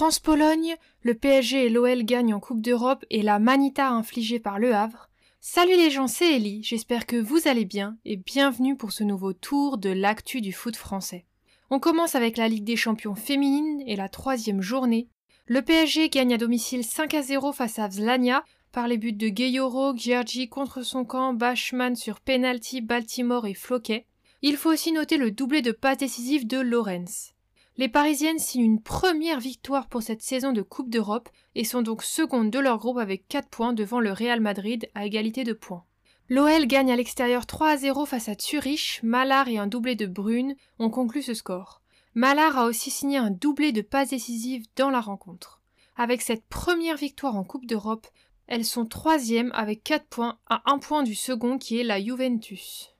France-Pologne, 0.00 0.76
le 1.02 1.14
PSG 1.14 1.66
et 1.66 1.68
l'OL 1.68 2.04
gagnent 2.04 2.32
en 2.32 2.40
Coupe 2.40 2.62
d'Europe 2.62 3.04
et 3.10 3.22
la 3.22 3.38
manita 3.38 3.90
infligée 3.90 4.40
par 4.40 4.58
Le 4.58 4.74
Havre. 4.74 5.10
Salut 5.40 5.76
les 5.76 5.90
gens, 5.90 6.06
c'est 6.06 6.36
Ellie, 6.36 6.62
j'espère 6.62 7.06
que 7.06 7.16
vous 7.16 7.48
allez 7.48 7.64
bien 7.64 7.98
et 8.04 8.16
bienvenue 8.16 8.76
pour 8.76 8.92
ce 8.92 9.04
nouveau 9.04 9.32
tour 9.32 9.76
de 9.76 9.90
l'actu 9.90 10.40
du 10.40 10.52
foot 10.52 10.76
français. 10.76 11.26
On 11.70 11.80
commence 11.80 12.14
avec 12.14 12.36
la 12.36 12.48
Ligue 12.48 12.64
des 12.64 12.76
champions 12.76 13.14
féminine 13.14 13.82
et 13.86 13.96
la 13.96 14.08
troisième 14.08 14.62
journée. 14.62 15.08
Le 15.46 15.62
PSG 15.62 16.08
gagne 16.08 16.34
à 16.34 16.38
domicile 16.38 16.84
5 16.84 17.12
à 17.12 17.22
0 17.22 17.52
face 17.52 17.78
à 17.78 17.88
Vzlania 17.88 18.44
par 18.72 18.88
les 18.88 18.98
buts 18.98 19.12
de 19.12 19.28
Gayoro, 19.28 19.96
Giergi 19.96 20.48
contre 20.48 20.82
son 20.82 21.04
camp, 21.04 21.32
Bashman 21.32 21.96
sur 21.96 22.20
penalty, 22.20 22.80
Baltimore 22.80 23.46
et 23.46 23.54
Floquet. 23.54 24.06
Il 24.42 24.56
faut 24.56 24.70
aussi 24.70 24.92
noter 24.92 25.16
le 25.16 25.30
doublé 25.30 25.62
de 25.62 25.72
passes 25.72 25.98
décisives 25.98 26.46
de 26.46 26.58
Lorenz. 26.58 27.34
Les 27.76 27.88
Parisiennes 27.88 28.38
signent 28.38 28.64
une 28.64 28.82
première 28.82 29.40
victoire 29.40 29.88
pour 29.88 30.02
cette 30.02 30.22
saison 30.22 30.52
de 30.52 30.62
Coupe 30.62 30.90
d'Europe 30.90 31.28
et 31.54 31.64
sont 31.64 31.82
donc 31.82 32.02
secondes 32.02 32.50
de 32.50 32.58
leur 32.58 32.78
groupe 32.78 32.98
avec 32.98 33.26
4 33.28 33.48
points 33.48 33.72
devant 33.72 34.00
le 34.00 34.12
Real 34.12 34.40
Madrid 34.40 34.88
à 34.94 35.06
égalité 35.06 35.44
de 35.44 35.52
points. 35.52 35.84
L'OL 36.28 36.66
gagne 36.66 36.92
à 36.92 36.96
l'extérieur 36.96 37.46
3 37.46 37.68
à 37.68 37.76
0 37.76 38.06
face 38.06 38.28
à 38.28 38.34
Zurich, 38.34 39.00
Malard 39.02 39.48
et 39.48 39.58
un 39.58 39.66
doublé 39.66 39.96
de 39.96 40.06
Brune 40.06 40.54
ont 40.78 40.90
conclu 40.90 41.22
ce 41.22 41.34
score. 41.34 41.80
Malard 42.14 42.58
a 42.58 42.66
aussi 42.66 42.90
signé 42.90 43.16
un 43.16 43.30
doublé 43.30 43.72
de 43.72 43.82
passes 43.82 44.10
décisives 44.10 44.66
dans 44.76 44.90
la 44.90 45.00
rencontre. 45.00 45.60
Avec 45.96 46.22
cette 46.22 46.44
première 46.46 46.96
victoire 46.96 47.36
en 47.36 47.44
Coupe 47.44 47.66
d'Europe, 47.66 48.06
elles 48.50 48.64
sont 48.64 48.84
troisièmes 48.84 49.52
avec 49.54 49.84
4 49.84 50.06
points 50.06 50.38
à 50.48 50.68
1 50.70 50.78
point 50.78 51.04
du 51.04 51.14
second 51.14 51.56
qui 51.56 51.78
est 51.78 51.84
la 51.84 52.02
Juventus. 52.02 52.92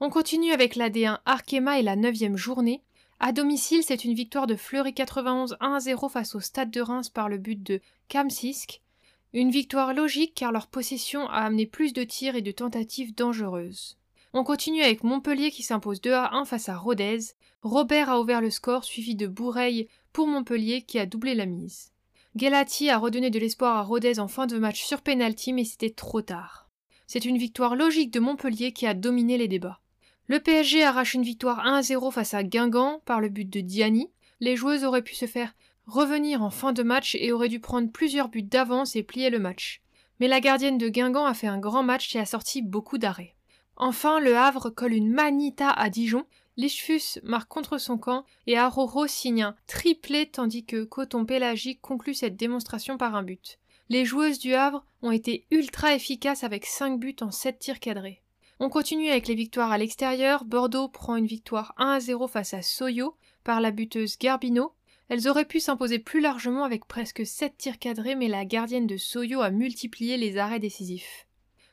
On 0.00 0.10
continue 0.10 0.50
avec 0.50 0.74
la 0.74 0.90
D1 0.90 1.20
Arkema 1.26 1.78
et 1.78 1.82
la 1.82 1.94
9 1.94 2.34
journée. 2.34 2.82
À 3.20 3.30
domicile, 3.30 3.84
c'est 3.84 4.04
une 4.04 4.14
victoire 4.14 4.48
de 4.48 4.56
Fleury 4.56 4.94
91 4.94 5.56
1-0 5.60 6.10
face 6.10 6.34
au 6.34 6.40
Stade 6.40 6.72
de 6.72 6.80
Reims 6.80 7.08
par 7.08 7.28
le 7.28 7.38
but 7.38 7.62
de 7.62 7.80
Kamsisk. 8.08 8.82
Une 9.32 9.50
victoire 9.50 9.94
logique 9.94 10.34
car 10.34 10.50
leur 10.50 10.66
possession 10.66 11.28
a 11.28 11.42
amené 11.42 11.66
plus 11.66 11.92
de 11.92 12.02
tirs 12.02 12.34
et 12.34 12.42
de 12.42 12.50
tentatives 12.50 13.14
dangereuses. 13.14 13.96
On 14.32 14.42
continue 14.42 14.82
avec 14.82 15.04
Montpellier 15.04 15.52
qui 15.52 15.62
s'impose 15.62 16.00
2 16.00 16.12
à 16.12 16.34
1 16.34 16.46
face 16.46 16.68
à 16.68 16.76
Rodez. 16.76 17.20
Robert 17.62 18.10
a 18.10 18.20
ouvert 18.20 18.40
le 18.40 18.50
score 18.50 18.82
suivi 18.82 19.14
de 19.14 19.28
Boureille 19.28 19.86
pour 20.12 20.26
Montpellier 20.26 20.82
qui 20.82 20.98
a 20.98 21.06
doublé 21.06 21.36
la 21.36 21.46
mise. 21.46 21.92
Gelati 22.36 22.90
a 22.90 22.98
redonné 22.98 23.30
de 23.30 23.40
l'espoir 23.40 23.76
à 23.76 23.82
Rodez 23.82 24.20
en 24.20 24.28
fin 24.28 24.46
de 24.46 24.56
match 24.56 24.84
sur 24.84 25.02
penalty 25.02 25.52
mais 25.52 25.64
c'était 25.64 25.90
trop 25.90 26.22
tard. 26.22 26.68
C'est 27.08 27.24
une 27.24 27.38
victoire 27.38 27.74
logique 27.74 28.12
de 28.12 28.20
Montpellier 28.20 28.70
qui 28.72 28.86
a 28.86 28.94
dominé 28.94 29.36
les 29.36 29.48
débats. 29.48 29.80
Le 30.28 30.38
PSG 30.38 30.84
arrache 30.84 31.14
une 31.14 31.24
victoire 31.24 31.66
1-0 31.66 32.12
face 32.12 32.34
à 32.34 32.44
Guingamp 32.44 33.02
par 33.04 33.20
le 33.20 33.28
but 33.28 33.50
de 33.50 33.60
Diani. 33.60 34.12
Les 34.38 34.54
joueuses 34.54 34.84
auraient 34.84 35.02
pu 35.02 35.16
se 35.16 35.26
faire 35.26 35.52
revenir 35.86 36.44
en 36.44 36.50
fin 36.50 36.72
de 36.72 36.84
match 36.84 37.16
et 37.18 37.32
auraient 37.32 37.48
dû 37.48 37.58
prendre 37.58 37.90
plusieurs 37.90 38.28
buts 38.28 38.44
d'avance 38.44 38.94
et 38.94 39.02
plier 39.02 39.28
le 39.30 39.40
match. 39.40 39.82
Mais 40.20 40.28
la 40.28 40.38
gardienne 40.38 40.78
de 40.78 40.88
Guingamp 40.88 41.26
a 41.26 41.34
fait 41.34 41.48
un 41.48 41.58
grand 41.58 41.82
match 41.82 42.14
et 42.14 42.20
a 42.20 42.26
sorti 42.26 42.62
beaucoup 42.62 42.98
d'arrêts. 42.98 43.34
Enfin, 43.76 44.20
le 44.20 44.36
Havre 44.36 44.70
colle 44.70 44.92
une 44.92 45.10
manita 45.10 45.68
à 45.68 45.90
Dijon. 45.90 46.26
Lichfus 46.60 47.20
marque 47.22 47.48
contre 47.48 47.78
son 47.78 47.96
camp 47.96 48.26
et 48.46 48.58
Aroro 48.58 49.06
signe 49.06 49.44
un 49.44 49.56
triplé 49.66 50.26
tandis 50.26 50.66
que 50.66 50.84
Coton 50.84 51.24
Pélagique 51.24 51.80
conclut 51.80 52.12
cette 52.12 52.36
démonstration 52.36 52.98
par 52.98 53.14
un 53.14 53.22
but. 53.22 53.58
Les 53.88 54.04
joueuses 54.04 54.38
du 54.38 54.52
Havre 54.52 54.84
ont 55.00 55.10
été 55.10 55.46
ultra 55.50 55.94
efficaces 55.94 56.44
avec 56.44 56.66
5 56.66 57.00
buts 57.00 57.16
en 57.22 57.30
7 57.30 57.58
tirs 57.58 57.80
cadrés. 57.80 58.20
On 58.58 58.68
continue 58.68 59.08
avec 59.08 59.26
les 59.26 59.34
victoires 59.34 59.72
à 59.72 59.78
l'extérieur. 59.78 60.44
Bordeaux 60.44 60.88
prend 60.88 61.16
une 61.16 61.26
victoire 61.26 61.72
1 61.78 61.92
à 61.92 62.00
0 62.00 62.28
face 62.28 62.52
à 62.52 62.60
Soyo 62.60 63.16
par 63.42 63.62
la 63.62 63.70
buteuse 63.70 64.18
Garbino. 64.18 64.74
Elles 65.08 65.28
auraient 65.28 65.46
pu 65.46 65.60
s'imposer 65.60 65.98
plus 65.98 66.20
largement 66.20 66.64
avec 66.64 66.84
presque 66.84 67.24
7 67.24 67.56
tirs 67.56 67.78
cadrés, 67.78 68.16
mais 68.16 68.28
la 68.28 68.44
gardienne 68.44 68.86
de 68.86 68.98
Soyo 68.98 69.40
a 69.40 69.50
multiplié 69.50 70.18
les 70.18 70.36
arrêts 70.36 70.60
décisifs. 70.60 71.26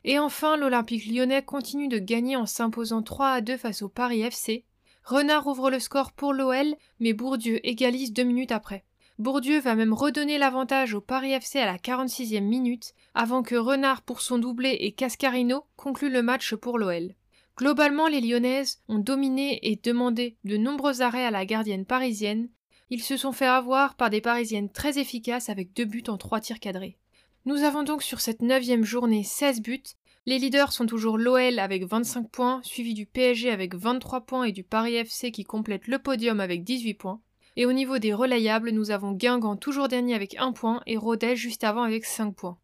Et 0.04 0.18
enfin, 0.18 0.56
l'Olympique 0.56 1.04
lyonnais 1.04 1.42
continue 1.42 1.88
de 1.88 1.98
gagner 1.98 2.36
en 2.36 2.46
s'imposant 2.46 3.02
3 3.02 3.28
à 3.28 3.40
2 3.42 3.58
face 3.58 3.82
au 3.82 3.90
Paris 3.90 4.22
FC. 4.22 4.64
Renard 5.08 5.46
ouvre 5.46 5.70
le 5.70 5.80
score 5.80 6.12
pour 6.12 6.34
l'OL, 6.34 6.74
mais 7.00 7.14
Bourdieu 7.14 7.66
égalise 7.66 8.12
deux 8.12 8.24
minutes 8.24 8.52
après. 8.52 8.84
Bourdieu 9.18 9.58
va 9.58 9.74
même 9.74 9.94
redonner 9.94 10.36
l'avantage 10.36 10.92
au 10.92 11.00
Paris 11.00 11.32
FC 11.32 11.60
à 11.60 11.64
la 11.64 11.78
46e 11.78 12.42
minute, 12.42 12.92
avant 13.14 13.42
que 13.42 13.54
Renard 13.54 14.02
pour 14.02 14.20
son 14.20 14.36
doublé 14.36 14.76
et 14.80 14.92
Cascarino 14.92 15.64
concluent 15.76 16.10
le 16.10 16.20
match 16.20 16.54
pour 16.54 16.76
l'OL. 16.76 17.14
Globalement, 17.56 18.06
les 18.06 18.20
Lyonnaises 18.20 18.82
ont 18.86 18.98
dominé 18.98 19.58
et 19.62 19.80
demandé 19.82 20.36
de 20.44 20.58
nombreux 20.58 21.00
arrêts 21.00 21.24
à 21.24 21.30
la 21.30 21.46
gardienne 21.46 21.86
parisienne. 21.86 22.50
Ils 22.90 23.02
se 23.02 23.16
sont 23.16 23.32
fait 23.32 23.46
avoir 23.46 23.96
par 23.96 24.10
des 24.10 24.20
parisiennes 24.20 24.70
très 24.70 24.98
efficaces 24.98 25.48
avec 25.48 25.72
deux 25.72 25.86
buts 25.86 26.04
en 26.08 26.18
trois 26.18 26.40
tirs 26.40 26.60
cadrés. 26.60 26.98
Nous 27.46 27.62
avons 27.62 27.82
donc 27.82 28.02
sur 28.02 28.20
cette 28.20 28.42
neuvième 28.42 28.84
journée 28.84 29.24
16 29.24 29.62
buts. 29.62 29.82
Les 30.26 30.38
leaders 30.38 30.72
sont 30.72 30.86
toujours 30.86 31.16
l'OL 31.16 31.58
avec 31.58 31.84
25 31.84 32.30
points, 32.30 32.60
suivi 32.62 32.94
du 32.94 33.06
PSG 33.06 33.50
avec 33.50 33.74
23 33.74 34.22
points 34.22 34.44
et 34.44 34.52
du 34.52 34.62
Paris 34.62 34.96
FC 34.96 35.32
qui 35.32 35.44
complète 35.44 35.86
le 35.86 35.98
podium 35.98 36.40
avec 36.40 36.64
18 36.64 36.94
points. 36.94 37.20
Et 37.56 37.66
au 37.66 37.72
niveau 37.72 37.98
des 37.98 38.12
relayables, 38.12 38.70
nous 38.70 38.90
avons 38.90 39.12
Guingamp 39.12 39.56
toujours 39.56 39.88
dernier 39.88 40.14
avec 40.14 40.36
1 40.38 40.52
point 40.52 40.82
et 40.86 40.96
Rodez 40.96 41.34
juste 41.34 41.64
avant 41.64 41.82
avec 41.82 42.04
5 42.04 42.34
points. 42.34 42.58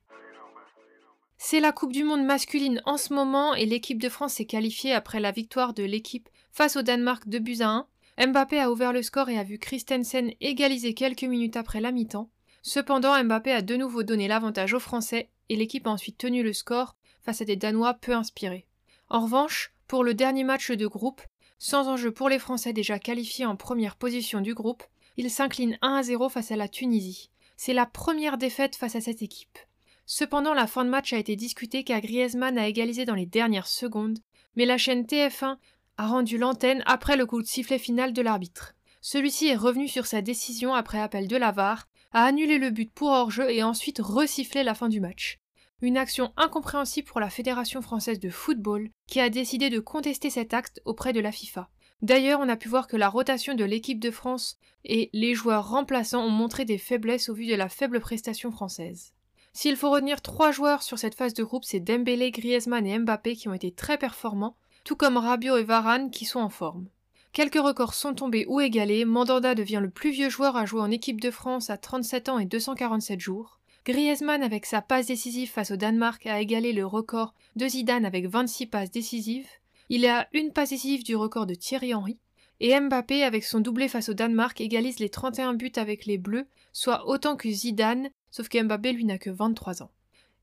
C'est 1.37 1.61
la 1.61 1.73
Coupe 1.73 1.93
du 1.93 2.05
Monde 2.05 2.25
masculine 2.25 2.81
en 2.85 2.97
ce 2.97 3.13
moment 3.13 3.55
et 3.55 3.67
l'équipe 3.67 4.01
de 4.01 4.09
France 4.09 4.35
s'est 4.35 4.47
qualifiée 4.47 4.93
après 4.93 5.21
la 5.21 5.31
victoire 5.31 5.75
de 5.75 5.83
l'équipe 5.83 6.29
face 6.53 6.77
au 6.77 6.83
Danemark 6.83 7.29
de 7.29 7.39
buts 7.39 7.61
à 7.61 7.87
1. 8.19 8.27
Mbappé 8.29 8.61
a 8.61 8.71
ouvert 8.71 8.93
le 8.93 9.03
score 9.03 9.29
et 9.29 9.39
a 9.39 9.43
vu 9.43 9.59
Christensen 9.59 10.33
égaliser 10.41 10.95
quelques 10.95 11.25
minutes 11.25 11.57
après 11.57 11.81
la 11.81 11.93
mi-temps. 11.93 12.31
Cependant, 12.63 13.23
Mbappé 13.23 13.53
a 13.53 13.63
de 13.63 13.77
nouveau 13.77 14.05
donné 14.05 14.29
l'avantage 14.29 14.73
aux 14.73 14.81
Français 14.81 15.29
et 15.49 15.57
l'équipe 15.57 15.87
a 15.87 15.91
ensuite 15.91 16.19
tenu 16.19 16.43
le 16.43 16.53
score 16.53 16.97
face 17.25 17.41
à 17.41 17.45
des 17.45 17.57
Danois 17.57 17.95
peu 17.95 18.13
inspirés. 18.13 18.67
En 19.09 19.21
revanche, 19.21 19.73
pour 19.87 20.05
le 20.05 20.15
dernier 20.15 20.45
match 20.45 20.71
de 20.71 20.87
groupe, 20.87 21.23
sans 21.59 21.89
enjeu 21.89 22.13
pour 22.13 22.29
les 22.29 22.39
Français 22.39 22.73
déjà 22.73 22.99
qualifiés 22.99 23.47
en 23.47 23.57
première 23.57 23.97
position 23.97 24.41
du 24.41 24.55
groupe, 24.55 24.83
ils 25.17 25.31
s'inclinent 25.31 25.79
1 25.83 25.95
à 25.95 26.03
0 26.03 26.29
face 26.29 26.51
à 26.51 26.57
la 26.57 26.69
Tunisie. 26.69 27.31
C'est 27.57 27.73
la 27.73 27.87
première 27.87 28.39
défaite 28.39 28.77
face 28.77 28.97
à 28.97 29.01
cette 29.01 29.23
équipe. 29.23 29.59
Cependant, 30.07 30.55
la 30.55 30.67
fin 30.67 30.85
de 30.85 30.91
match 30.91 31.13
a 31.13 31.19
été 31.19 31.37
discutée 31.37 31.85
car 31.85 32.01
Griezmann 32.01 32.59
a 32.59 32.69
égalisé 32.69 33.05
dans 33.05 33.15
les 33.15 33.27
dernières 33.27 33.69
secondes, 33.69 34.19
mais 34.57 34.67
la 34.67 34.77
chaîne 34.77 35.05
TF1 35.05 35.57
a 35.97 36.07
rendu 36.07 36.37
l'antenne 36.37 36.83
après 36.87 37.17
le 37.17 37.27
coup 37.27 37.41
de 37.41 37.47
sifflet 37.47 37.79
final 37.79 38.13
de 38.13 38.23
l'arbitre. 38.23 38.75
Celui-ci 39.01 39.49
est 39.49 39.57
revenu 39.57 39.89
sur 39.89 40.07
sa 40.07 40.23
décision 40.23 40.75
après 40.75 40.99
appel 40.99 41.29
de 41.29 41.37
la 41.37 41.53
VAR, 41.53 41.87
a 42.13 42.25
annulé 42.25 42.59
le 42.59 42.71
but 42.71 42.93
pour 42.93 43.09
hors-jeu 43.09 43.51
et 43.51 43.63
ensuite 43.63 44.01
resifflé 44.01 44.63
la 44.63 44.75
fin 44.75 44.89
du 44.89 45.01
match. 45.01 45.39
Une 45.85 45.99
action 45.99 46.33
incompréhensible 46.39 47.07
pour 47.07 47.21
la 47.21 47.29
Fédération 47.29 47.83
française 47.83 48.19
de 48.19 48.31
football, 48.31 48.89
qui 49.07 49.21
a 49.21 49.29
décidé 49.29 49.69
de 49.69 49.81
contester 49.81 50.31
cet 50.31 50.55
acte 50.55 50.81
auprès 50.87 51.13
de 51.13 51.21
la 51.21 51.31
FIFA. 51.31 51.69
D'ailleurs, 52.01 52.41
on 52.41 52.49
a 52.49 52.57
pu 52.57 52.71
voir 52.71 52.87
que 52.87 52.97
la 52.97 53.11
rotation 53.11 53.53
de 53.53 53.65
l'équipe 53.65 54.01
de 54.01 54.11
France 54.11 54.57
et 54.87 55.11
les 55.13 55.35
joueurs 55.35 55.69
remplaçants 55.69 56.25
ont 56.25 56.31
montré 56.31 56.65
des 56.65 56.79
faiblesses 56.79 57.29
au 57.29 57.35
vu 57.35 57.45
de 57.45 57.55
la 57.55 57.69
faible 57.69 58.01
prestation 58.01 58.51
française. 58.51 59.13
S'il 59.53 59.77
faut 59.77 59.91
retenir 59.91 60.23
trois 60.23 60.53
joueurs 60.53 60.83
sur 60.83 60.99
cette 60.99 61.17
phase 61.17 61.35
de 61.35 61.45
groupe, 61.45 61.65
c'est 61.65 61.81
Dembélé, 61.81 62.31
Griezmann 62.31 62.87
et 62.87 62.99
Mbappé 62.99 63.37
qui 63.37 63.51
ont 63.51 63.55
été 63.55 63.71
très 63.71 63.99
performants, 63.99 64.57
tout 64.85 64.97
comme 64.97 65.19
Rabiot 65.19 65.59
et 65.59 65.65
Varane 65.65 66.11
qui 66.11 66.25
sont 66.25 66.41
en 66.41 66.49
forme. 66.49 66.89
Quelques 67.35 67.61
records 67.61 67.93
sont 67.93 68.15
tombés 68.15 68.47
ou 68.49 68.59
égalés, 68.59 69.05
Mandanda 69.05 69.55
devient 69.55 69.81
le 69.83 69.91
plus 69.91 70.13
vieux 70.13 70.31
joueur 70.31 70.57
à 70.57 70.65
jouer 70.65 70.81
en 70.81 70.91
équipe 70.91 71.21
de 71.21 71.31
France 71.31 71.69
à 71.69 71.77
37 71.77 72.31
ans 72.31 72.39
et 72.39 72.47
247 72.47 73.21
jours. 73.21 73.61
Griezmann, 73.87 74.43
avec 74.43 74.65
sa 74.65 74.81
passe 74.81 75.09
décisive 75.09 75.51
face 75.51 75.71
au 75.71 75.77
Danemark, 75.77 76.25
a 76.27 76.41
égalé 76.41 76.73
le 76.73 76.87
record 76.87 77.35
de 77.55 77.69
Zidane 77.69 78.07
avec 78.07 78.27
26 78.27 78.67
passes 78.67 78.91
décisives. 78.91 79.49
Il 79.91 80.07
est 80.07 80.11
à 80.11 80.27
une 80.33 80.53
passe 80.53 80.71
décisive 80.71 81.05
du 81.05 81.15
record 81.15 81.45
de 81.45 81.55
Thierry 81.55 81.93
Henry. 81.93 82.19
Et 82.61 82.81
Mbappé, 82.81 83.23
avec 83.25 83.45
son 83.45 83.61
doublé 83.61 83.89
face 83.89 84.09
au 84.09 84.15
Danemark, 84.15 84.59
égalise 84.63 85.01
les 85.01 85.11
31 85.11 85.53
buts 85.53 85.73
avec 85.77 86.07
les 86.07 86.17
Bleus, 86.17 86.47
soit 86.73 87.07
autant 87.07 87.37
que 87.37 87.51
Zidane, 87.51 88.09
sauf 88.31 88.49
que 88.49 88.63
Mbappé 88.63 88.93
lui 88.93 89.05
n'a 89.05 89.19
que 89.19 89.29
23 89.29 89.83
ans. 89.83 89.91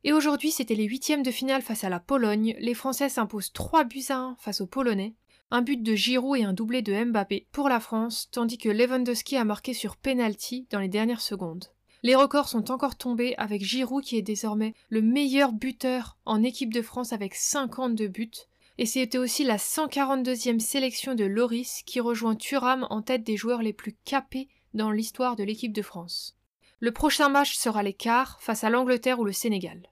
Et 0.03 0.13
aujourd'hui, 0.13 0.51
c'était 0.51 0.75
les 0.75 0.85
huitièmes 0.85 1.23
de 1.23 1.31
finale 1.31 1.63
face 1.63 1.83
à 1.83 1.89
la 1.89 1.99
Pologne. 1.99 2.55
Les 2.59 2.75
Français 2.75 3.09
s'imposent 3.09 3.53
3 3.53 3.85
buts 3.85 4.03
à 4.09 4.17
1 4.17 4.35
face 4.39 4.61
aux 4.61 4.67
Polonais. 4.67 5.15
Un 5.49 5.63
but 5.63 5.81
de 5.81 5.95
Giroud 5.95 6.39
et 6.39 6.43
un 6.43 6.53
doublé 6.53 6.83
de 6.83 7.05
Mbappé 7.05 7.47
pour 7.51 7.69
la 7.69 7.79
France, 7.79 8.29
tandis 8.31 8.59
que 8.59 8.69
Lewandowski 8.69 9.35
a 9.35 9.45
marqué 9.45 9.73
sur 9.73 9.97
penalty 9.97 10.67
dans 10.69 10.79
les 10.79 10.89
dernières 10.89 11.21
secondes. 11.21 11.65
Les 12.03 12.15
records 12.15 12.49
sont 12.49 12.71
encore 12.71 12.95
tombés 12.95 13.35
avec 13.37 13.63
Giroud 13.63 14.03
qui 14.03 14.17
est 14.17 14.23
désormais 14.23 14.73
le 14.89 15.01
meilleur 15.01 15.51
buteur 15.51 16.17
en 16.25 16.41
équipe 16.41 16.73
de 16.73 16.81
France 16.81 17.13
avec 17.13 17.35
52 17.35 18.07
buts. 18.07 18.31
Et 18.79 18.87
c'était 18.87 19.19
aussi 19.19 19.43
la 19.43 19.57
142e 19.57 20.59
sélection 20.59 21.13
de 21.13 21.25
Loris 21.25 21.83
qui 21.85 21.99
rejoint 21.99 22.35
Thuram 22.35 22.87
en 22.89 23.03
tête 23.03 23.23
des 23.23 23.37
joueurs 23.37 23.61
les 23.61 23.73
plus 23.73 23.95
capés 24.05 24.47
dans 24.73 24.89
l'histoire 24.89 25.35
de 25.35 25.43
l'équipe 25.43 25.73
de 25.73 25.83
France. 25.83 26.35
Le 26.79 26.91
prochain 26.91 27.29
match 27.29 27.55
sera 27.55 27.83
les 27.83 27.93
quarts 27.93 28.39
face 28.41 28.63
à 28.63 28.71
l'Angleterre 28.71 29.19
ou 29.19 29.25
le 29.25 29.33
Sénégal. 29.33 29.83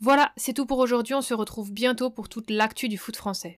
Voilà, 0.00 0.32
c'est 0.38 0.54
tout 0.54 0.64
pour 0.64 0.78
aujourd'hui, 0.78 1.12
on 1.12 1.20
se 1.20 1.34
retrouve 1.34 1.70
bientôt 1.70 2.08
pour 2.08 2.30
toute 2.30 2.48
l'actu 2.48 2.88
du 2.88 2.96
foot 2.96 3.16
français. 3.16 3.48